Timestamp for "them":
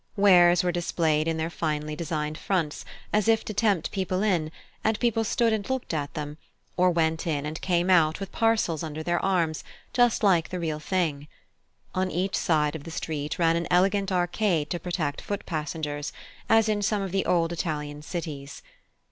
6.15-6.39